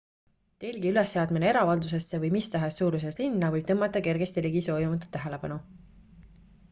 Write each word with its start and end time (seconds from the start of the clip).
telgi 0.61 0.87
ülesseadmine 0.93 1.47
eravaldusesse 1.49 2.19
või 2.23 2.31
mis 2.37 2.49
tahes 2.55 2.79
suuruses 2.81 3.21
linna 3.21 3.53
võib 3.57 3.69
tõmmata 3.73 4.03
kergesti 4.09 4.45
ligi 4.47 4.65
soovimatut 4.69 5.15
tähelepanu 5.19 5.61